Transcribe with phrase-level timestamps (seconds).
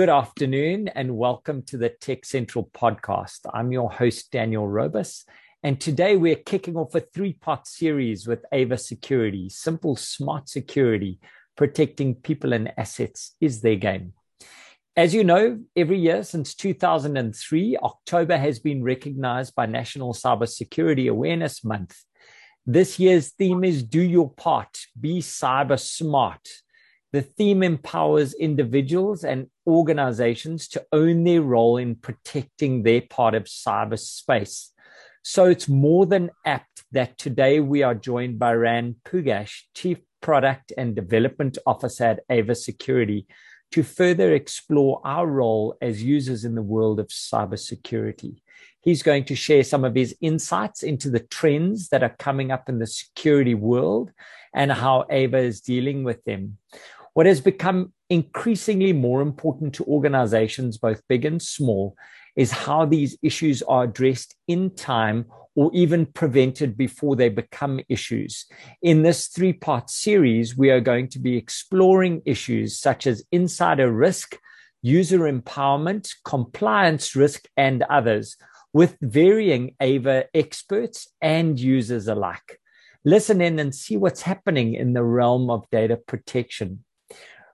[0.00, 3.40] Good afternoon and welcome to the Tech Central podcast.
[3.52, 5.26] I'm your host, Daniel Robus.
[5.62, 9.50] And today we're kicking off a three part series with Ava Security.
[9.50, 11.20] Simple, smart security,
[11.54, 14.14] protecting people and assets is their game.
[14.96, 21.62] As you know, every year since 2003, October has been recognized by National Cybersecurity Awareness
[21.62, 21.94] Month.
[22.64, 26.48] This year's theme is Do Your Part, Be Cyber Smart.
[27.12, 33.44] The theme empowers individuals and organizations to own their role in protecting their part of
[33.44, 34.68] cyberspace.
[35.22, 40.72] So it's more than apt that today we are joined by Ran Pugash, Chief Product
[40.76, 43.26] and Development Officer at Ava Security,
[43.72, 48.40] to further explore our role as users in the world of cybersecurity.
[48.80, 52.68] He's going to share some of his insights into the trends that are coming up
[52.68, 54.10] in the security world
[54.54, 56.56] and how Ava is dealing with them.
[57.14, 61.96] What has become increasingly more important to organizations, both big and small,
[62.36, 65.26] is how these issues are addressed in time
[65.56, 68.46] or even prevented before they become issues.
[68.82, 73.90] In this three part series, we are going to be exploring issues such as insider
[73.90, 74.38] risk,
[74.80, 78.36] user empowerment, compliance risk, and others
[78.72, 82.60] with varying AVA experts and users alike.
[83.04, 86.84] Listen in and see what's happening in the realm of data protection.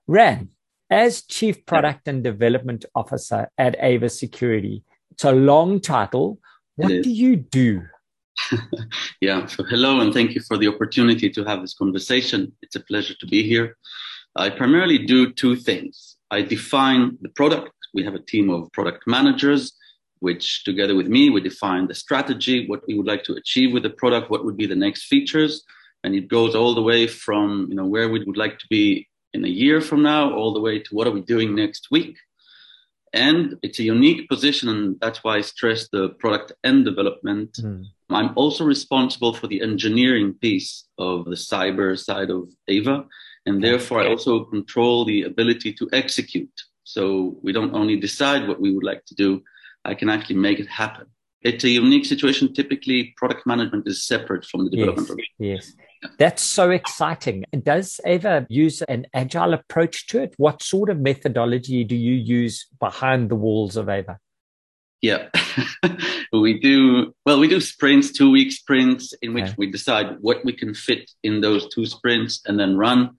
[0.09, 0.51] Ran,
[0.89, 6.39] as Chief Product and Development Officer at Ava Security, it's a long title.
[6.77, 7.83] What do you do?
[9.21, 12.53] yeah, so hello and thank you for the opportunity to have this conversation.
[12.63, 13.77] It's a pleasure to be here.
[14.37, 16.17] I primarily do two things.
[16.31, 17.73] I define the product.
[17.95, 19.73] We have a team of product managers,
[20.21, 23.83] which together with me, we define the strategy, what we would like to achieve with
[23.83, 25.65] the product, what would be the next features.
[26.05, 29.09] And it goes all the way from you know where we would like to be
[29.37, 32.17] in a year from now, all the way to what are we doing next week.
[33.13, 37.53] And it's a unique position, and that's why I stress the product and development.
[37.61, 37.85] Mm.
[38.11, 43.05] I'm also responsible for the engineering piece of the cyber side of Ava,
[43.47, 46.57] and therefore I also control the ability to execute.
[46.85, 49.43] So we don't only decide what we would like to do,
[49.85, 51.07] I can actually make it happen.
[51.43, 52.53] It's a unique situation.
[52.53, 55.21] Typically, product management is separate from the development.
[55.39, 55.86] Yes, yes.
[56.19, 57.45] That's so exciting.
[57.63, 60.35] Does Ava use an agile approach to it?
[60.37, 64.19] What sort of methodology do you use behind the walls of Ava?
[65.03, 65.29] Yeah,
[66.33, 67.15] we do.
[67.25, 69.55] Well, we do sprints, two week sprints, in which okay.
[69.59, 73.17] we decide what we can fit in those two sprints and then run.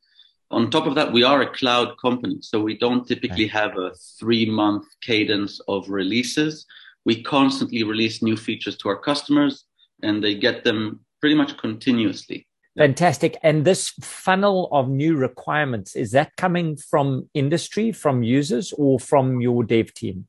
[0.49, 3.59] On top of that, we are a cloud company, so we don't typically okay.
[3.59, 6.65] have a three month cadence of releases.
[7.05, 9.65] We constantly release new features to our customers,
[10.03, 12.46] and they get them pretty much continuously.
[12.77, 13.37] Fantastic.
[13.41, 19.41] And this funnel of new requirements, is that coming from industry, from users, or from
[19.41, 20.27] your dev team?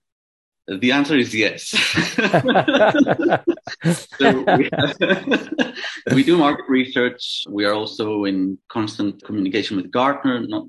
[0.67, 1.69] The answer is yes.
[4.19, 4.69] so we,
[6.15, 7.45] we, do market research.
[7.49, 10.47] We are also in constant communication with Gartner.
[10.47, 10.67] Not,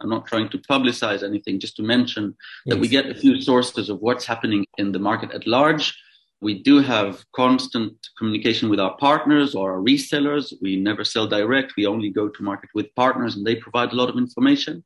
[0.00, 2.34] I'm not trying to publicize anything, just to mention
[2.66, 2.80] that yes.
[2.80, 5.94] we get a few sources of what's happening in the market at large
[6.40, 10.52] we do have constant communication with our partners or our resellers.
[10.60, 11.74] We never sell direct.
[11.76, 14.84] We only go to market with partners and they provide a lot of information.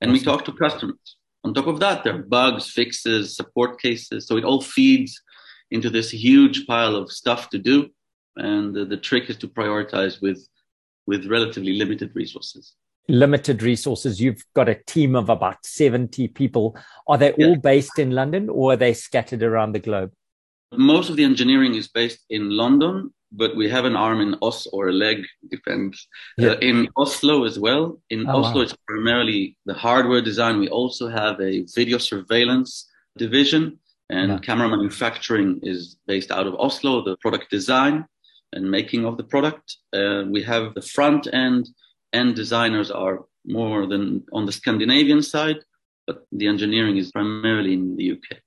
[0.00, 1.16] And we talk to customers.
[1.44, 4.26] On top of that, there are bugs, fixes, support cases.
[4.26, 5.20] So it all feeds
[5.70, 7.90] into this huge pile of stuff to do.
[8.36, 10.46] And the, the trick is to prioritize with,
[11.06, 12.74] with relatively limited resources
[13.08, 14.20] limited resources.
[14.20, 16.76] You've got a team of about 70 people.
[17.06, 17.46] Are they yeah.
[17.46, 20.12] all based in London or are they scattered around the globe?
[20.72, 24.72] Most of the engineering is based in London, but we have an arm in Oslo
[24.72, 26.06] or a leg, depends.
[26.40, 26.50] Uh, yeah.
[26.52, 28.00] Uh, in Oslo as well.
[28.10, 28.60] In oh, Oslo, wow.
[28.62, 30.58] it's primarily the hardware design.
[30.58, 33.78] We also have a video surveillance division,
[34.10, 34.38] and yeah.
[34.38, 37.04] camera manufacturing is based out of Oslo.
[37.04, 38.06] The product design
[38.52, 39.76] and making of the product.
[39.92, 41.68] Uh, we have the front end,
[42.12, 45.58] and designers are more than on the Scandinavian side,
[46.06, 48.38] but the engineering is primarily in the UK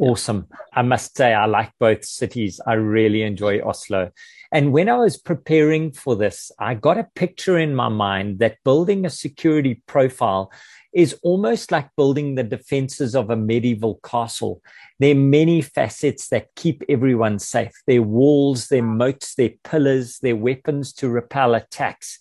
[0.00, 0.48] awesome.
[0.72, 2.60] I must say, I like both cities.
[2.66, 4.10] I really enjoy Oslo.
[4.50, 8.58] And when I was preparing for this, I got a picture in my mind that
[8.64, 10.50] building a security profile
[10.92, 14.60] is almost like building the defenses of a medieval castle.
[14.98, 20.34] There are many facets that keep everyone safe their walls, their moats, their pillars, their
[20.34, 22.18] weapons to repel attacks.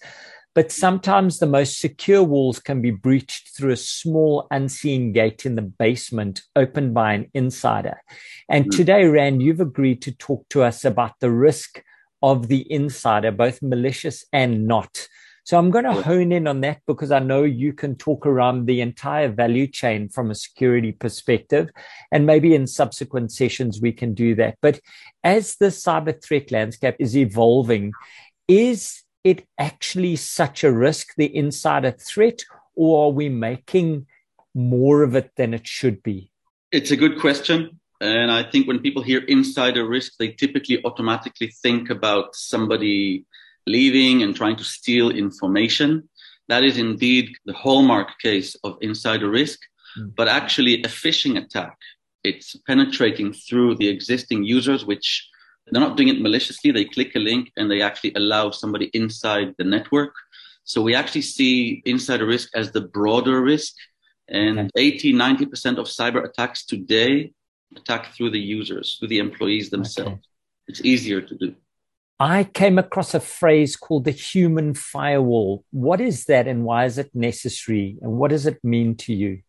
[0.60, 5.56] But sometimes the most secure walls can be breached through a small unseen gate in
[5.56, 8.02] the basement opened by an insider.
[8.50, 8.78] And mm-hmm.
[8.78, 11.82] today, Ran, you've agreed to talk to us about the risk
[12.22, 15.08] of the insider, both malicious and not.
[15.46, 18.66] So I'm going to hone in on that because I know you can talk around
[18.66, 21.70] the entire value chain from a security perspective.
[22.12, 24.58] And maybe in subsequent sessions, we can do that.
[24.62, 24.82] But
[25.24, 27.94] as the cyber threat landscape is evolving,
[28.50, 32.44] is it actually such a risk, the insider threat,
[32.76, 34.06] or are we making
[34.54, 36.32] more of it than it should be?
[36.72, 37.80] It's a good question.
[38.02, 43.26] And I think when people hear insider risk, they typically automatically think about somebody
[43.68, 46.08] leaving and trying to steal information.
[46.48, 49.60] That is indeed the hallmark case of insider risk,
[49.98, 50.16] mm.
[50.16, 51.78] but actually a phishing attack.
[52.24, 55.28] It's penetrating through the existing users, which
[55.72, 56.72] they're not doing it maliciously.
[56.72, 60.14] They click a link and they actually allow somebody inside the network.
[60.64, 63.74] So we actually see insider risk as the broader risk.
[64.28, 64.70] And okay.
[64.76, 67.32] 80, 90% of cyber attacks today
[67.76, 70.12] attack through the users, through the employees themselves.
[70.12, 70.22] Okay.
[70.68, 71.56] It's easier to do.
[72.20, 75.64] I came across a phrase called the human firewall.
[75.72, 77.98] What is that and why is it necessary?
[78.02, 79.42] And what does it mean to you?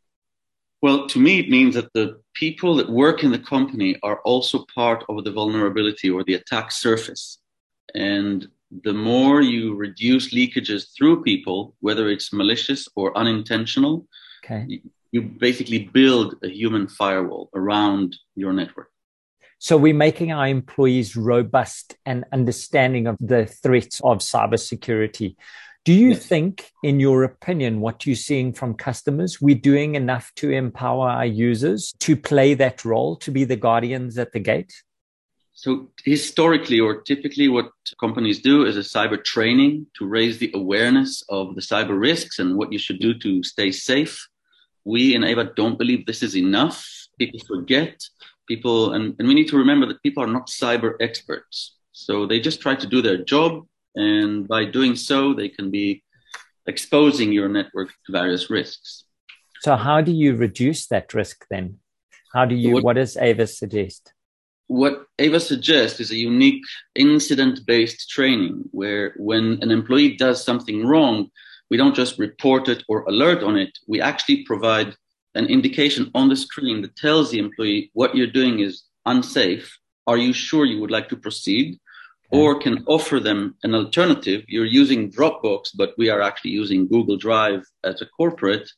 [0.83, 4.65] Well, to me, it means that the people that work in the company are also
[4.75, 7.39] part of the vulnerability or the attack surface.
[7.95, 8.49] And
[8.83, 14.07] the more you reduce leakages through people, whether it's malicious or unintentional,
[14.45, 14.81] okay.
[15.13, 18.89] you basically build a human firewall around your network.
[19.59, 25.37] So we're making our employees robust and understanding of the threats of cybersecurity.
[25.85, 26.27] Do you yes.
[26.27, 31.25] think, in your opinion, what you're seeing from customers, we're doing enough to empower our
[31.25, 34.75] users to play that role, to be the guardians at the gate?
[35.55, 41.23] So, historically or typically, what companies do is a cyber training to raise the awareness
[41.31, 44.29] of the cyber risks and what you should do to stay safe.
[44.85, 46.87] We in Ava don't believe this is enough.
[47.19, 48.03] People forget.
[48.47, 51.77] People, and, and we need to remember that people are not cyber experts.
[51.93, 56.03] So they just try to do their job and by doing so, they can be
[56.67, 59.05] exposing your network to various risks.
[59.61, 61.79] So, how do you reduce that risk then?
[62.33, 64.13] How do you, what, what does AVA suggest?
[64.69, 66.63] What AVA suggests is a unique
[66.95, 71.29] incident based training where when an employee does something wrong,
[71.71, 73.77] we don't just report it or alert on it.
[73.89, 74.95] We actually provide
[75.35, 79.77] an indication on the screen that tells the employee what you're doing is unsafe.
[80.07, 81.80] Are you sure you would like to proceed?
[82.31, 84.45] Or can offer them an alternative.
[84.49, 88.71] You're using Dropbox, but we are actually using Google Drive as a corporate,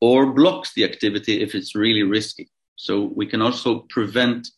[0.00, 2.48] or blocks the activity if it's really risky.
[2.76, 4.48] So we can also prevent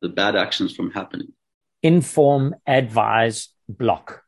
[0.00, 1.32] the bad actions from happening.
[1.82, 4.22] Inform, advise, block.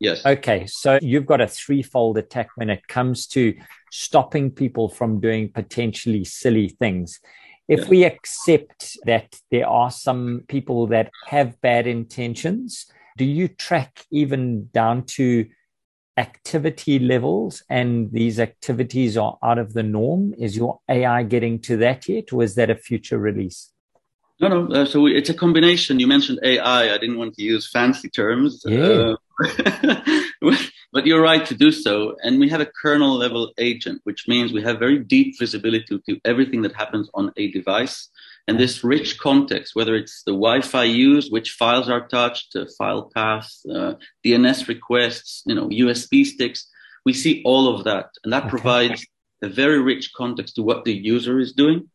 [0.00, 0.24] Yes.
[0.24, 0.66] Okay.
[0.66, 3.54] So you've got a threefold attack when it comes to
[3.90, 7.20] stopping people from doing potentially silly things.
[7.68, 7.88] If yeah.
[7.88, 12.86] we accept that there are some people that have bad intentions,
[13.16, 15.46] do you track even down to
[16.16, 20.34] activity levels and these activities are out of the norm?
[20.38, 23.72] Is your AI getting to that yet, or is that a future release?
[24.40, 24.74] No, no.
[24.74, 26.00] Uh, so it's a combination.
[26.00, 26.92] You mentioned AI.
[26.92, 28.62] I didn't want to use fancy terms.
[28.66, 29.14] Yeah.
[29.40, 29.76] Uh,
[30.92, 32.16] but you're right to do so.
[32.22, 36.20] And we have a kernel level agent, which means we have very deep visibility to
[36.24, 38.08] everything that happens on a device.
[38.46, 43.10] And this rich context, whether it's the Wi-Fi used, which files are touched, uh, file
[43.14, 43.94] paths, uh,
[44.24, 46.68] DNS requests, you know, USB sticks,
[47.06, 48.50] we see all of that, and that okay.
[48.50, 49.06] provides
[49.42, 51.90] a very rich context to what the user is doing.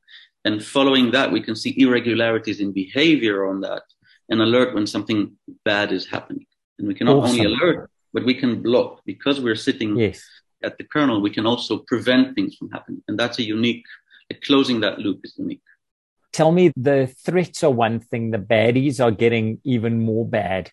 [0.46, 3.84] And following that, we can see irregularities in behavior on that
[4.29, 5.34] and alert when something
[5.65, 6.46] bad is happening.
[6.77, 7.39] And we can not awesome.
[7.39, 10.24] only alert, but we can block because we're sitting yes.
[10.63, 11.22] at the kernel.
[11.22, 13.86] We can also prevent things from happening, and that's a unique.
[14.32, 15.62] Like closing that loop is unique.
[16.31, 20.71] Tell me the threats are one thing, the baddies are getting even more bad.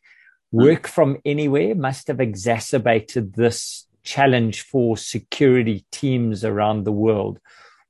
[0.53, 0.93] Work hmm.
[0.93, 7.41] from anywhere must have exacerbated this challenge for security teams around the world.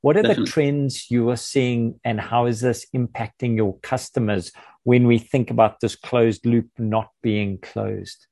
[0.00, 0.44] What are Definitely.
[0.44, 4.52] the trends you are seeing, and how is this impacting your customers
[4.84, 8.26] when we think about this closed loop not being closed?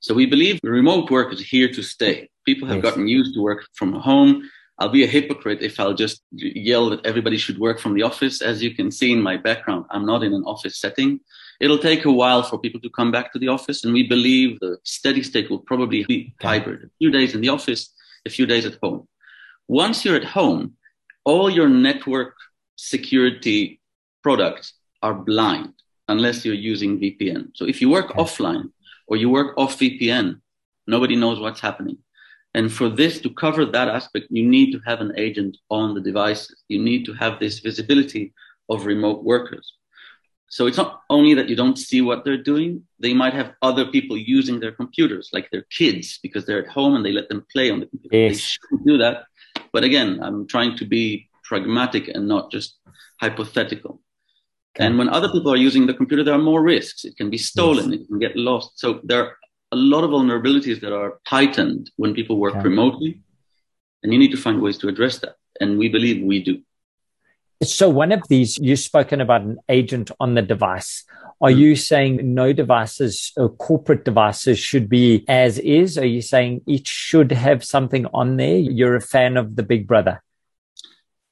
[0.00, 2.28] So, we believe remote work is here to stay.
[2.44, 2.84] People have yes.
[2.84, 4.48] gotten used to work from home.
[4.78, 8.42] I'll be a hypocrite if I'll just yell that everybody should work from the office.
[8.42, 11.20] As you can see in my background, I'm not in an office setting.
[11.60, 14.60] It'll take a while for people to come back to the office, and we believe
[14.60, 16.84] the steady state will probably be hybrid.
[16.84, 17.92] A few days in the office,
[18.26, 19.08] a few days at home.
[19.66, 20.74] Once you're at home,
[21.24, 22.34] all your network
[22.76, 23.80] security
[24.22, 25.72] products are blind
[26.08, 27.50] unless you're using VPN.
[27.54, 28.20] So if you work okay.
[28.20, 28.70] offline
[29.08, 30.40] or you work off VPN,
[30.86, 31.98] nobody knows what's happening.
[32.56, 36.00] And for this to cover that aspect, you need to have an agent on the
[36.00, 36.64] devices.
[36.68, 38.32] You need to have this visibility
[38.70, 39.74] of remote workers.
[40.48, 43.84] So it's not only that you don't see what they're doing, they might have other
[43.84, 47.44] people using their computers, like their kids, because they're at home and they let them
[47.52, 48.16] play on the computer.
[48.16, 48.32] Yes.
[48.32, 49.24] They shouldn't do that.
[49.74, 52.78] But again, I'm trying to be pragmatic and not just
[53.20, 54.00] hypothetical.
[54.74, 54.86] Okay.
[54.86, 57.04] And when other people are using the computer, there are more risks.
[57.04, 58.00] It can be stolen, yes.
[58.00, 58.78] it can get lost.
[58.78, 59.36] So there
[59.76, 62.64] a lot of vulnerabilities that are heightened when people work okay.
[62.64, 63.20] remotely.
[64.02, 65.36] And you need to find ways to address that.
[65.60, 66.62] And we believe we do.
[67.62, 71.04] So, one of these, you've spoken about an agent on the device.
[71.40, 71.58] Are mm-hmm.
[71.58, 75.96] you saying no devices or corporate devices should be as is?
[75.96, 78.58] Are you saying each should have something on there?
[78.58, 80.22] You're a fan of the Big Brother?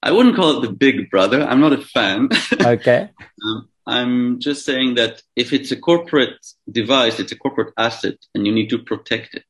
[0.03, 1.43] I wouldn't call it the Big Brother.
[1.43, 2.29] I'm not a fan.
[2.61, 3.11] Okay.
[3.45, 8.47] um, I'm just saying that if it's a corporate device, it's a corporate asset and
[8.47, 9.45] you need to protect it.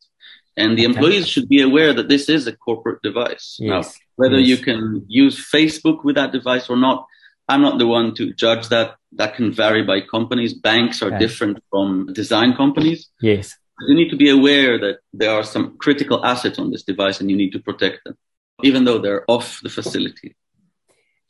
[0.57, 3.57] And the employees should be aware that this is a corporate device.
[3.59, 3.71] Yes.
[3.71, 4.49] Now, whether yes.
[4.49, 7.07] you can use Facebook with that device or not,
[7.49, 8.97] I'm not the one to judge that.
[9.13, 10.55] That can vary by companies.
[10.55, 13.11] Banks are different from design companies.
[13.21, 13.57] Yes.
[13.89, 17.31] You need to be aware that there are some critical assets on this device and
[17.31, 18.17] you need to protect them,
[18.63, 20.37] even though they're off the facility.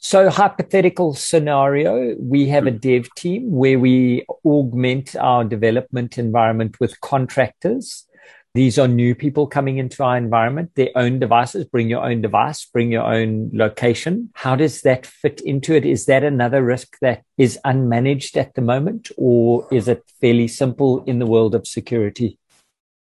[0.05, 2.77] So, hypothetical scenario, we have a hmm.
[2.77, 8.07] dev team where we augment our development environment with contractors
[8.55, 11.65] these are new people coming into our environment, their own devices.
[11.65, 14.31] Bring your own device, bring your own location.
[14.35, 15.85] How does that fit into it?
[15.85, 21.03] Is that another risk that is unmanaged at the moment, or is it fairly simple
[21.03, 22.39] in the world of security?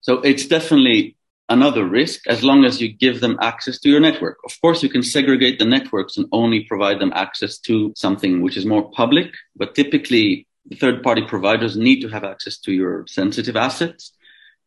[0.02, 1.18] So it's definitely
[1.50, 4.38] another risk as long as you give them access to your network.
[4.46, 8.58] Of course, you can segregate the networks and only provide them access to something which
[8.58, 13.56] is more public, but typically third party providers need to have access to your sensitive
[13.56, 14.12] assets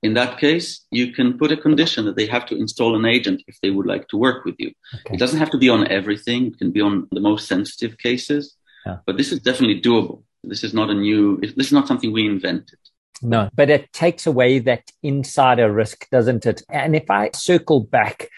[0.03, 3.43] in that case, you can put a condition that they have to install an agent
[3.47, 4.73] if they would like to work with you.
[4.95, 5.15] Okay.
[5.15, 6.47] It doesn't have to be on everything.
[6.49, 8.99] It can be on the most sensitive cases, yeah.
[9.07, 10.25] but this is definitely doable.
[10.43, 12.79] This is not a new, this is not something we invented.
[13.21, 16.63] No, but it takes away that insider risk, doesn't it?
[16.71, 18.29] And if I circle back,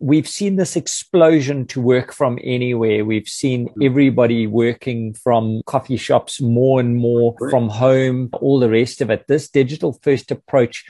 [0.00, 3.04] we've seen this explosion to work from anywhere.
[3.04, 9.00] We've seen everybody working from coffee shops more and more from home, all the rest
[9.00, 9.26] of it.
[9.28, 10.84] This digital first approach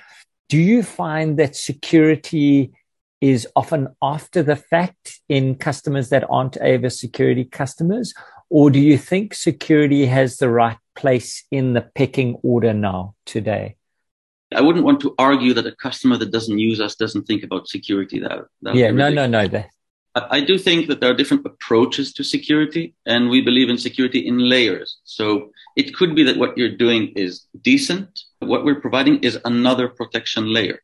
[0.48, 2.72] do you find that security
[3.20, 8.12] is often after the fact in customers that aren't Ava security customers?
[8.50, 13.76] Or do you think security has the right place in the pecking order now today?
[14.54, 17.68] I wouldn't want to argue that a customer that doesn't use us doesn't think about
[17.68, 18.20] security.
[18.20, 19.48] That, that yeah, no, no, no.
[19.48, 19.70] That...
[20.14, 24.20] I do think that there are different approaches to security, and we believe in security
[24.20, 24.98] in layers.
[25.04, 28.20] So it could be that what you're doing is decent.
[28.38, 30.80] What we're providing is another protection layer.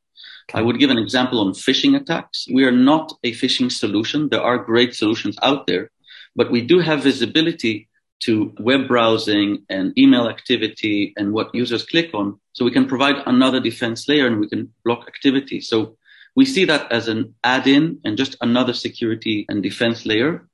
[0.52, 2.48] I would give an example on phishing attacks.
[2.52, 4.28] We are not a phishing solution.
[4.28, 5.92] There are great solutions out there,
[6.36, 7.88] but we do have visibility
[8.20, 12.38] to web browsing and email activity and what users click on.
[12.52, 15.60] So we can provide another defense layer and we can block activity.
[15.60, 15.96] So
[16.36, 20.46] we see that as an add in and just another security and defense layer.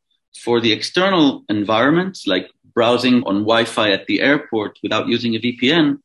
[0.45, 5.99] For the external environments, like browsing on Wi-Fi at the airport without using a VPN,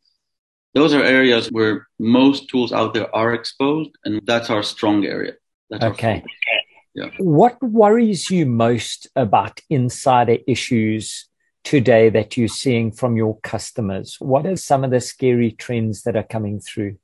[0.74, 5.34] those are areas where most tools out there are exposed, and that's our strong area.
[5.70, 6.24] That's okay.
[6.94, 7.10] Yeah.
[7.20, 11.28] What worries you most about insider issues
[11.64, 14.18] today that you're seeing from your customers?
[14.20, 16.98] What are some of the scary trends that are coming through?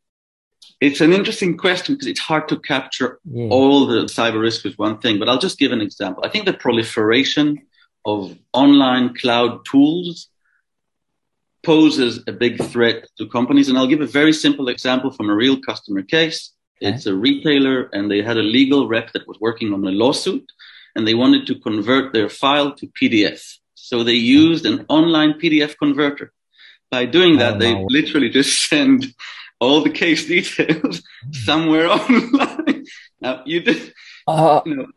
[0.82, 3.48] It's an interesting question because it's hard to capture yeah.
[3.50, 6.24] all the cyber risk with one thing, but I'll just give an example.
[6.25, 7.62] I think the proliferation
[8.06, 10.29] of online cloud tools
[11.63, 13.67] poses a big threat to companies.
[13.70, 16.53] And I'll give a very simple example from a real customer case.
[16.81, 16.93] Okay.
[16.93, 20.51] It's a retailer and they had a legal rep that was working on a lawsuit
[20.96, 23.41] and they wanted to convert their file to PDF.
[23.75, 26.31] So they used an online PDF converter.
[26.89, 29.13] By doing that, oh, they literally just send
[29.60, 32.86] all the case details somewhere online.
[33.19, 33.93] now you did,
[34.27, 34.88] uh, you know,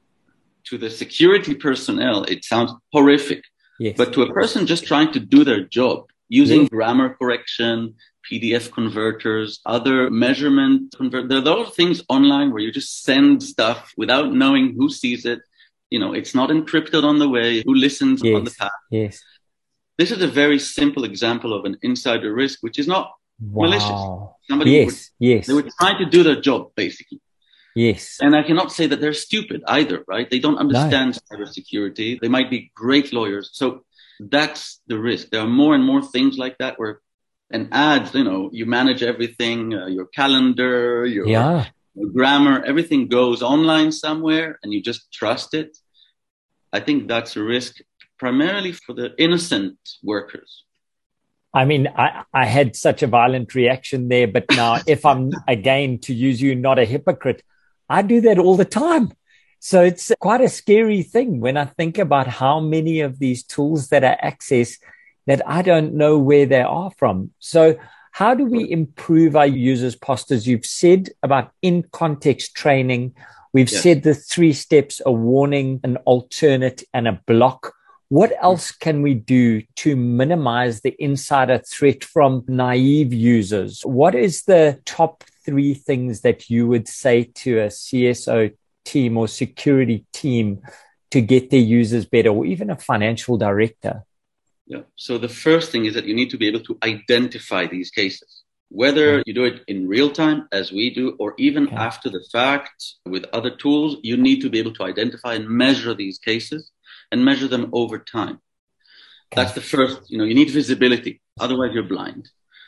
[0.65, 3.43] to the security personnel, it sounds horrific.
[3.79, 3.97] Yes.
[3.97, 6.71] But to a person just trying to do their job using yes.
[6.71, 7.95] grammar correction,
[8.31, 13.93] PDF converters, other measurement convert, there are those things online where you just send stuff
[13.97, 15.41] without knowing who sees it.
[15.91, 18.37] You know, it's not encrypted on the way, who listens yes.
[18.37, 18.71] on the path.
[18.91, 19.21] Yes.
[19.99, 23.65] This is a very simple example of an insider risk, which is not wow.
[23.67, 24.01] malicious.
[24.49, 25.47] Somebody yes, yes.
[25.49, 27.21] They were trying to do their job, basically.
[27.75, 28.19] Yes.
[28.21, 30.31] And I cannot say that they're stupid either, right?
[30.31, 31.37] They don't understand no.
[31.37, 32.21] cybersecurity.
[32.21, 33.51] They might be great lawyers.
[33.53, 33.85] So
[34.29, 35.31] that's the risk.
[35.31, 37.01] There are more and more things like that where
[37.51, 41.67] and ads, you know, you manage everything, uh, your calendar, your, yeah.
[41.95, 45.77] your grammar, everything goes online somewhere and you just trust it.
[46.73, 47.79] I think that's a risk
[48.19, 50.65] primarily for the innocent workers.
[51.53, 55.99] I mean, I, I had such a violent reaction there, but now if I'm again
[56.01, 57.43] to use you, not a hypocrite,
[57.89, 59.13] I do that all the time.
[59.61, 63.89] So it's quite a scary thing when I think about how many of these tools
[63.89, 64.79] that I access
[65.27, 67.31] that I don't know where they are from.
[67.39, 67.77] So
[68.13, 70.47] how do we improve our users' postures?
[70.47, 73.15] You've said about in context training.
[73.53, 77.75] We've said the three steps, a warning, an alternate, and a block.
[78.09, 78.43] What mm.
[78.43, 83.83] else can we do to minimize the insider threat from naive users?
[83.83, 88.55] What is the top three things that you would say to a CSO
[88.93, 90.47] team or security team
[91.13, 93.95] to get their users better, or even a financial director?
[94.73, 94.85] Yeah.
[95.07, 98.31] So the first thing is that you need to be able to identify these cases,
[98.83, 101.89] whether you do it in real time as we do, or even okay.
[101.89, 102.79] after the fact
[103.15, 106.63] with other tools, you need to be able to identify and measure these cases
[107.11, 108.37] and measure them over time.
[109.27, 109.37] Okay.
[109.37, 111.15] That's the first, you know, you need visibility.
[111.45, 112.25] Otherwise, you're blind.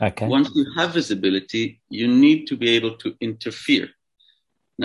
[0.08, 0.26] Okay.
[0.26, 1.64] Once you have visibility,
[2.00, 3.88] you need to be able to interfere.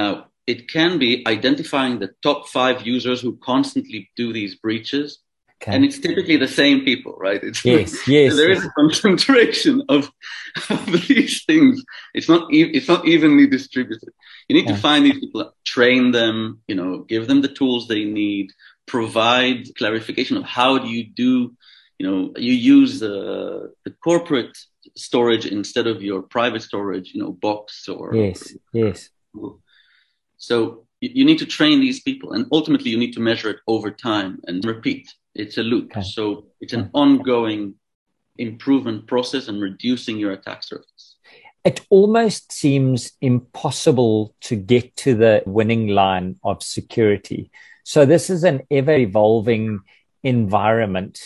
[0.01, 0.11] Now,
[0.47, 5.19] it can be identifying the top five users who constantly do these breaches.
[5.61, 5.75] Okay.
[5.75, 7.43] And it's typically the same people, right?
[7.43, 8.35] It's yes, yes.
[8.35, 10.09] There is a concentration of,
[10.69, 11.83] of these things.
[12.13, 14.09] It's not, e- it's not evenly distributed.
[14.47, 14.75] You need yeah.
[14.75, 18.51] to find these people, train them, you know, give them the tools they need,
[18.85, 21.55] provide clarification of how do you do,
[21.97, 24.55] you know, you use the, the corporate
[24.95, 28.15] storage instead of your private storage, you know, box or.
[28.15, 29.09] Yes, yes.
[30.37, 33.91] So you need to train these people and ultimately you need to measure it over
[33.91, 35.13] time and repeat.
[35.35, 35.91] It's a loop.
[35.91, 36.01] Okay.
[36.01, 37.75] So it's an ongoing
[38.37, 41.15] improvement process and reducing your attack surface.
[41.63, 47.51] It almost seems impossible to get to the winning line of security
[47.87, 49.79] so this is an ever evolving
[50.21, 51.21] environment.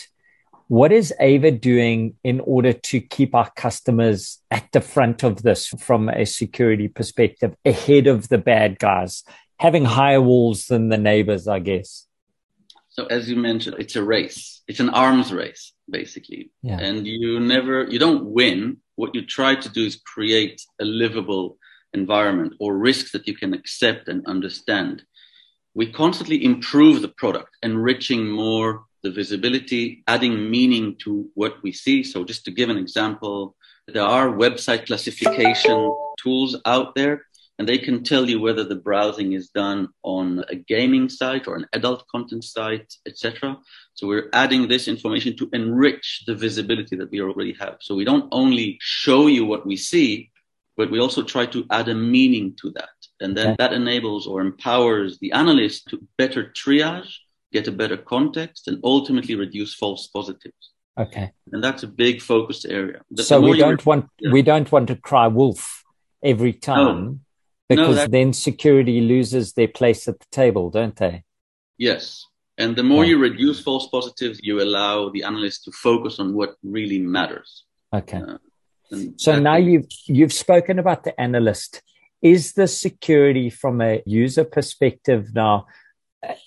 [0.72, 5.66] What is Ava doing in order to keep our customers at the front of this
[5.66, 9.22] from a security perspective, ahead of the bad guys,
[9.58, 12.06] having higher walls than the neighbors, I guess?
[12.88, 14.62] So as you mentioned, it's a race.
[14.66, 16.50] It's an arms race, basically.
[16.62, 16.78] Yeah.
[16.78, 18.78] And you never, you don't win.
[18.94, 21.58] What you try to do is create a livable
[21.92, 25.02] environment or risks that you can accept and understand
[25.74, 32.02] we constantly improve the product, enriching more the visibility, adding meaning to what we see.
[32.02, 33.56] So just to give an example,
[33.88, 37.24] there are website classification tools out there
[37.58, 41.56] and they can tell you whether the browsing is done on a gaming site or
[41.56, 43.58] an adult content site, etc.
[43.94, 47.76] So we're adding this information to enrich the visibility that we already have.
[47.80, 50.30] So we don't only show you what we see,
[50.76, 52.88] but we also try to add a meaning to that.
[53.20, 57.12] And then that enables or empowers the analyst to better triage,
[57.52, 60.72] get a better context, and ultimately reduce false positives.
[60.98, 61.30] Okay.
[61.52, 63.00] And that's a big focus area.
[63.10, 64.32] The so we don't want yeah.
[64.32, 65.84] we don't want to cry wolf
[66.22, 67.18] every time no.
[67.68, 71.24] because no, then security loses their place at the table, don't they?
[71.78, 72.26] Yes.
[72.58, 73.10] And the more yeah.
[73.10, 77.64] you reduce false positives, you allow the analyst to focus on what really matters.
[77.94, 78.20] Okay.
[78.20, 78.36] Uh,
[79.16, 81.82] so now you've you've spoken about the analyst
[82.20, 85.66] is the security from a user perspective now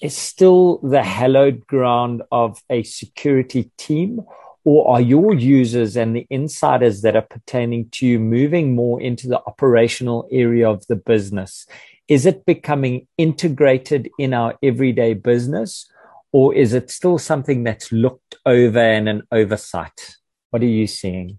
[0.01, 4.21] is still the hallowed ground of a security team
[4.63, 9.27] or are your users and the insiders that are pertaining to you moving more into
[9.27, 11.67] the operational area of the business?
[12.07, 15.87] Is it becoming integrated in our everyday business
[16.31, 20.17] or is it still something that's looked over and an oversight?
[20.49, 21.37] What are you seeing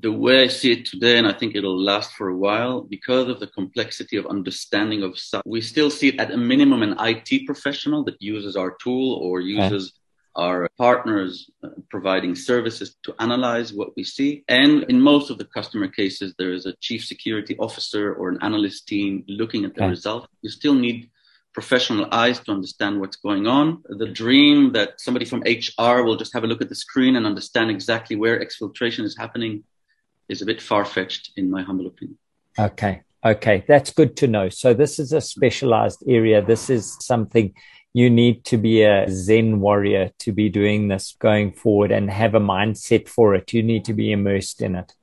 [0.00, 3.28] the way I see it today, and I think it'll last for a while, because
[3.28, 6.96] of the complexity of understanding of stuff, we still see it at a minimum an
[6.98, 10.46] IT professional that uses our tool or uses okay.
[10.46, 14.44] our partners uh, providing services to analyze what we see.
[14.48, 18.38] And in most of the customer cases, there is a chief security officer or an
[18.40, 19.90] analyst team looking at the okay.
[19.90, 20.26] result.
[20.40, 21.10] You still need
[21.52, 23.82] professional eyes to understand what's going on.
[23.86, 27.26] The dream that somebody from HR will just have a look at the screen and
[27.26, 29.64] understand exactly where exfiltration is happening
[30.32, 32.18] is a bit far fetched, in my humble opinion.
[32.58, 33.02] Okay.
[33.24, 33.64] Okay.
[33.68, 34.48] That's good to know.
[34.48, 36.44] So, this is a specialized area.
[36.44, 37.54] This is something
[37.94, 42.34] you need to be a Zen warrior to be doing this going forward and have
[42.34, 43.52] a mindset for it.
[43.52, 44.94] You need to be immersed in it.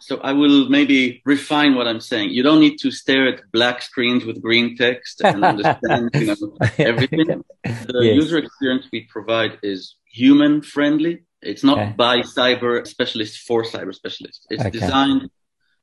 [0.00, 2.30] So I will maybe refine what I'm saying.
[2.30, 6.56] You don't need to stare at black screens with green text and understand you know,
[6.78, 7.44] everything.
[7.62, 8.16] The yes.
[8.16, 11.94] user experience we provide is human friendly it's not okay.
[11.96, 14.46] by cyber specialists for cyber specialists.
[14.50, 14.70] It's okay.
[14.70, 15.30] designed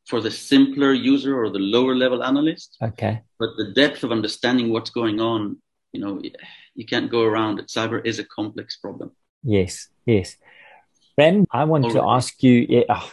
[0.08, 2.78] for the simpler user or the lower level analyst.
[2.82, 3.22] Okay.
[3.38, 5.58] But the depth of understanding what's going on,
[5.92, 6.22] you know,
[6.74, 7.68] you can't go around it.
[7.68, 9.12] Cyber is a complex problem.
[9.44, 10.38] Yes, yes.
[11.16, 12.00] Ben, I want Already.
[12.00, 13.12] to ask you yeah, oh,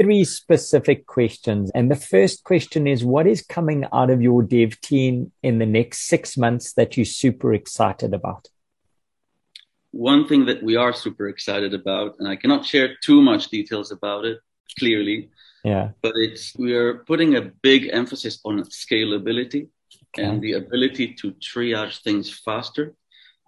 [0.00, 1.70] three specific questions.
[1.74, 5.66] And the first question is what is coming out of your dev team in the
[5.66, 8.48] next six months that you're super excited about?
[9.92, 13.92] One thing that we are super excited about, and I cannot share too much details
[13.92, 14.40] about it
[14.78, 15.30] clearly.
[15.64, 15.90] Yeah.
[16.02, 19.68] But it's we are putting a big emphasis on scalability
[20.08, 20.26] okay.
[20.26, 22.94] and the ability to triage things faster.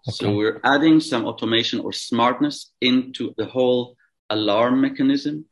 [0.07, 0.17] Okay.
[0.17, 3.97] So we're adding some automation or smartness into the whole
[4.31, 5.47] alarm mechanism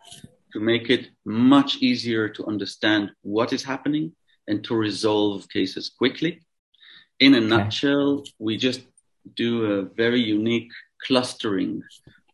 [0.52, 4.12] to make it much easier to understand what is happening
[4.46, 6.42] and to resolve cases quickly.
[7.20, 7.46] In a okay.
[7.46, 8.82] nutshell, we just
[9.34, 10.70] do a very unique
[11.06, 11.82] clustering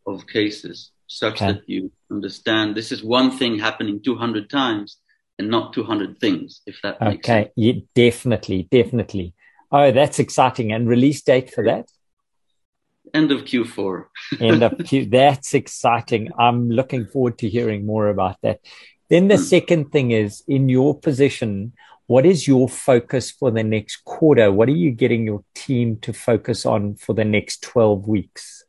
[0.07, 1.53] of cases such okay.
[1.53, 4.99] that you understand this is one thing happening 200 times
[5.39, 7.43] and not 200 things, if that makes okay.
[7.43, 7.49] sense.
[7.49, 9.35] Okay, yeah, definitely, definitely.
[9.71, 10.73] Oh, that's exciting.
[10.73, 11.89] And release date for that?
[13.15, 14.05] End of Q4.
[14.41, 15.07] End of Q.
[15.07, 16.31] That's exciting.
[16.39, 18.61] I'm looking forward to hearing more about that.
[19.09, 19.45] Then the mm.
[19.45, 21.73] second thing is in your position,
[22.09, 24.51] what is your focus for the next quarter?
[24.51, 28.65] What are you getting your team to focus on for the next 12 weeks?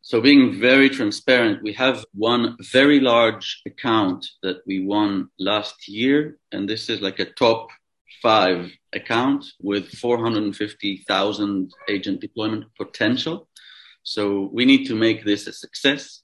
[0.00, 6.38] So, being very transparent, we have one very large account that we won last year,
[6.50, 7.68] and this is like a top
[8.22, 13.48] five account with 450,000 agent deployment potential.
[14.02, 16.22] So we need to make this a success.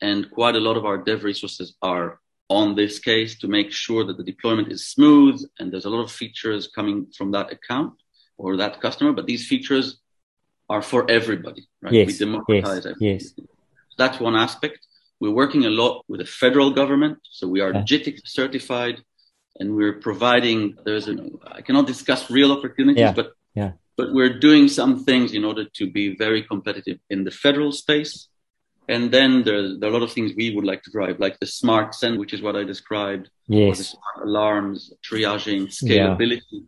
[0.00, 4.04] And quite a lot of our dev resources are on this case to make sure
[4.04, 5.42] that the deployment is smooth.
[5.58, 7.94] And there's a lot of features coming from that account
[8.38, 9.98] or that customer, but these features
[10.68, 11.92] are for everybody, right?
[11.92, 13.08] Yes, we democratize yes, everything.
[13.08, 13.34] Yes.
[13.98, 14.86] That's one aspect.
[15.20, 17.18] We're working a lot with the federal government.
[17.30, 17.82] So we are yeah.
[17.82, 19.02] JITC certified
[19.60, 23.12] and we're providing there's a i cannot discuss real opportunities yeah.
[23.12, 27.30] but yeah but we're doing some things in order to be very competitive in the
[27.30, 28.28] federal space
[28.88, 31.38] and then there, there are a lot of things we would like to drive like
[31.38, 36.60] the smart send which is what i described yes alarms triaging scalability yeah.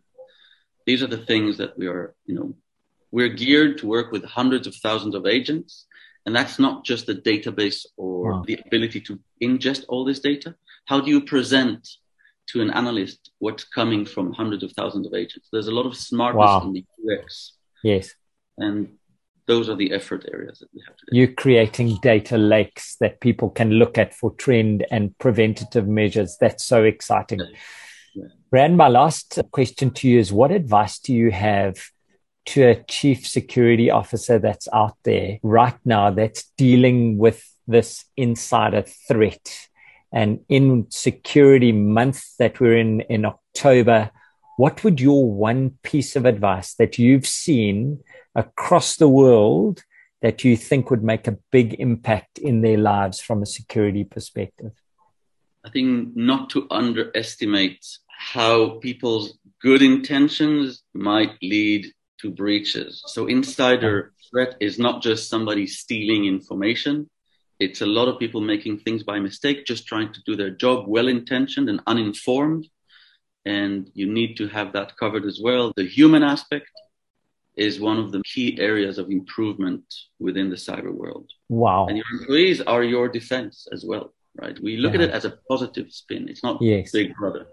[0.85, 2.53] these are the things that we are you know
[3.11, 5.85] we're geared to work with hundreds of thousands of agents
[6.25, 8.43] and that's not just the database or wow.
[8.45, 10.55] the ability to ingest all this data
[10.85, 11.87] how do you present
[12.49, 15.47] to an analyst what's coming from hundreds of thousands of agents.
[15.51, 16.61] There's a lot of smartness wow.
[16.61, 17.53] in the UX.
[17.83, 18.13] Yes.
[18.57, 18.97] And
[19.49, 21.17] those are the effort areas that we have to do.
[21.17, 26.37] You're creating data lakes that people can look at for trend and preventative measures.
[26.39, 27.41] That's so exciting.
[28.13, 28.25] Yeah.
[28.51, 31.75] Ran, my last question to you is what advice do you have
[32.47, 38.83] to a chief security officer that's out there right now that's dealing with this insider
[39.07, 39.67] threat?
[40.11, 44.09] and in security month that we're in in October,
[44.57, 47.99] what would your one piece of advice that you've seen
[48.39, 49.83] across the world
[50.21, 54.71] that you think would make a big impact in their lives from a security perspective?
[55.65, 61.85] I think not to underestimate how people's good intentions might lead
[62.21, 63.01] to breaches.
[63.07, 67.09] So insider threat is not just somebody stealing information
[67.59, 70.87] it's a lot of people making things by mistake, just trying to do their job,
[70.87, 72.67] well intentioned and uninformed.
[73.45, 75.73] And you need to have that covered as well.
[75.75, 76.67] The human aspect
[77.59, 79.83] is one of the key areas of improvement
[80.19, 81.29] within the cyber world.
[81.49, 81.87] Wow.
[81.87, 84.57] And your employees are your defense as well, right?
[84.61, 85.01] We look yeah.
[85.01, 86.29] at it as a positive spin.
[86.29, 86.91] It's not yes.
[86.91, 87.47] big brother.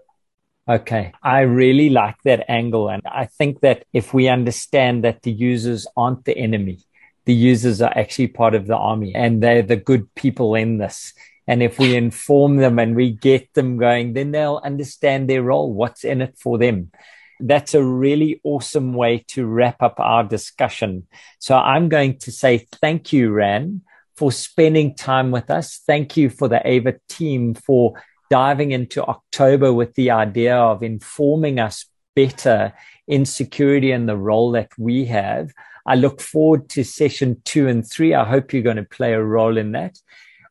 [0.69, 1.13] Okay.
[1.21, 2.89] I really like that angle.
[2.89, 6.79] And I think that if we understand that the users aren't the enemy,
[7.25, 11.13] the users are actually part of the army and they're the good people in this.
[11.47, 15.73] And if we inform them and we get them going, then they'll understand their role,
[15.73, 16.91] what's in it for them.
[17.39, 21.07] That's a really awesome way to wrap up our discussion.
[21.39, 23.81] So I'm going to say thank you, Ran,
[24.15, 25.81] for spending time with us.
[25.85, 27.93] Thank you for the Ava team for
[28.29, 32.73] diving into October with the idea of informing us better
[33.07, 35.51] in security and the role that we have.
[35.85, 38.13] I look forward to session two and three.
[38.13, 39.97] I hope you're going to play a role in that.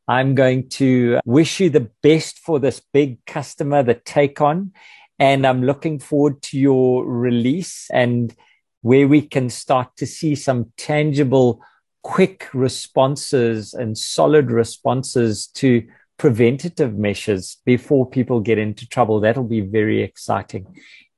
[0.09, 4.73] I'm going to wish you the best for this big customer, the take on.
[5.19, 8.35] And I'm looking forward to your release and
[8.83, 11.61] where we can start to see some tangible,
[12.03, 15.87] quick responses and solid responses to
[16.19, 19.21] preventative measures before people get into trouble.
[19.21, 20.67] That'll be very exciting.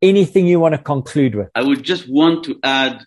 [0.00, 1.48] Anything you want to conclude with?
[1.54, 3.04] I would just want to add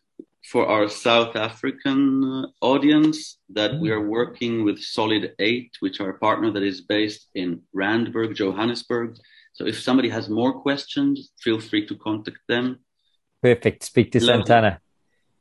[0.51, 6.09] for our South African uh, audience that we are working with Solid 8, which are
[6.09, 9.17] a partner that is based in Randburg, Johannesburg.
[9.61, 12.79] So if somebody has more questions, feel free to contact them.
[13.43, 13.83] Perfect.
[13.83, 14.79] Speak to Santana.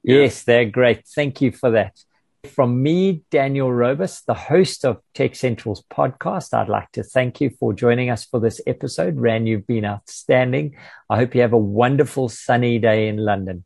[0.02, 0.16] Yeah.
[0.16, 1.06] Yes, they're great.
[1.08, 1.96] Thank you for that.
[2.44, 7.48] From me, Daniel Robus, the host of Tech Central's podcast, I'd like to thank you
[7.58, 9.16] for joining us for this episode.
[9.16, 10.76] Ran, you've been outstanding.
[11.08, 13.64] I hope you have a wonderful sunny day in London.